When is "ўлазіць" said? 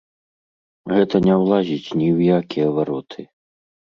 1.41-1.93